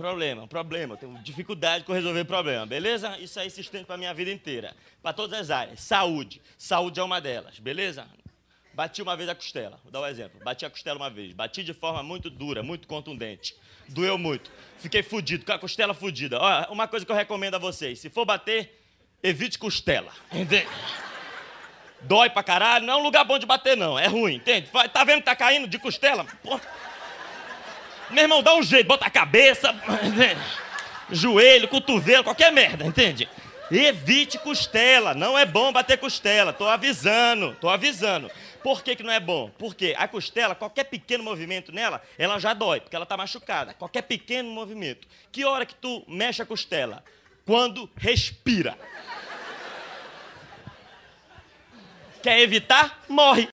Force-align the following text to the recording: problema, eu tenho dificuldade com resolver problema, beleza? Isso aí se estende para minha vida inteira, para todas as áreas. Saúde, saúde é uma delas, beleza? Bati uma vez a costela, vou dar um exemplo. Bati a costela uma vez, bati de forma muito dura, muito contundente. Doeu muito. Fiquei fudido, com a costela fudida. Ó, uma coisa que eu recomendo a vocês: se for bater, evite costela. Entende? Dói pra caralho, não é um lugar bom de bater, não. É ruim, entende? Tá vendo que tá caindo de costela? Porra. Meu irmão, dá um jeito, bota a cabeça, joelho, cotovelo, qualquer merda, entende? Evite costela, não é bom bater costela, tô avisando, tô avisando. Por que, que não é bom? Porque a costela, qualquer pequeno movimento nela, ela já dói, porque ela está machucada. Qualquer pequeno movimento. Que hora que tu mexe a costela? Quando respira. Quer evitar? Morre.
problema, 0.00 0.94
eu 0.94 0.96
tenho 0.96 1.18
dificuldade 1.22 1.84
com 1.84 1.92
resolver 1.92 2.24
problema, 2.24 2.66
beleza? 2.66 3.18
Isso 3.18 3.38
aí 3.38 3.50
se 3.50 3.60
estende 3.60 3.84
para 3.84 3.96
minha 3.96 4.12
vida 4.12 4.30
inteira, 4.30 4.74
para 5.02 5.12
todas 5.12 5.38
as 5.38 5.50
áreas. 5.50 5.80
Saúde, 5.80 6.40
saúde 6.56 6.98
é 6.98 7.02
uma 7.02 7.20
delas, 7.20 7.58
beleza? 7.58 8.06
Bati 8.72 9.02
uma 9.02 9.16
vez 9.16 9.28
a 9.28 9.34
costela, 9.34 9.78
vou 9.82 9.92
dar 9.92 10.00
um 10.00 10.06
exemplo. 10.06 10.40
Bati 10.42 10.64
a 10.64 10.70
costela 10.70 10.96
uma 10.96 11.10
vez, 11.10 11.32
bati 11.32 11.62
de 11.62 11.74
forma 11.74 12.02
muito 12.02 12.30
dura, 12.30 12.62
muito 12.62 12.88
contundente. 12.88 13.54
Doeu 13.88 14.16
muito. 14.16 14.50
Fiquei 14.78 15.02
fudido, 15.02 15.44
com 15.44 15.52
a 15.52 15.58
costela 15.58 15.92
fudida. 15.92 16.38
Ó, 16.40 16.72
uma 16.72 16.86
coisa 16.86 17.04
que 17.04 17.10
eu 17.10 17.16
recomendo 17.16 17.56
a 17.56 17.58
vocês: 17.58 17.98
se 17.98 18.08
for 18.08 18.24
bater, 18.24 18.80
evite 19.22 19.58
costela. 19.58 20.12
Entende? 20.32 20.68
Dói 22.02 22.30
pra 22.30 22.42
caralho, 22.42 22.86
não 22.86 22.94
é 22.94 22.96
um 22.96 23.02
lugar 23.02 23.24
bom 23.24 23.38
de 23.38 23.44
bater, 23.44 23.76
não. 23.76 23.98
É 23.98 24.06
ruim, 24.06 24.36
entende? 24.36 24.70
Tá 24.92 25.04
vendo 25.04 25.18
que 25.18 25.24
tá 25.24 25.36
caindo 25.36 25.66
de 25.66 25.78
costela? 25.78 26.24
Porra. 26.42 26.62
Meu 28.10 28.24
irmão, 28.24 28.42
dá 28.42 28.54
um 28.54 28.62
jeito, 28.62 28.86
bota 28.86 29.06
a 29.06 29.10
cabeça, 29.10 29.74
joelho, 31.10 31.68
cotovelo, 31.68 32.24
qualquer 32.24 32.52
merda, 32.52 32.84
entende? 32.84 33.28
Evite 33.70 34.36
costela, 34.38 35.14
não 35.14 35.38
é 35.38 35.46
bom 35.46 35.72
bater 35.72 35.96
costela, 35.96 36.52
tô 36.52 36.66
avisando, 36.66 37.56
tô 37.60 37.68
avisando. 37.68 38.28
Por 38.62 38.82
que, 38.82 38.96
que 38.96 39.02
não 39.02 39.12
é 39.12 39.20
bom? 39.20 39.50
Porque 39.58 39.94
a 39.96 40.08
costela, 40.08 40.54
qualquer 40.54 40.84
pequeno 40.84 41.22
movimento 41.22 41.72
nela, 41.72 42.02
ela 42.18 42.38
já 42.38 42.52
dói, 42.52 42.80
porque 42.80 42.96
ela 42.96 43.04
está 43.04 43.16
machucada. 43.16 43.72
Qualquer 43.74 44.02
pequeno 44.02 44.50
movimento. 44.50 45.06
Que 45.32 45.44
hora 45.44 45.64
que 45.64 45.74
tu 45.74 46.04
mexe 46.06 46.42
a 46.42 46.46
costela? 46.46 47.02
Quando 47.46 47.88
respira. 47.96 48.76
Quer 52.22 52.40
evitar? 52.40 53.02
Morre. 53.08 53.48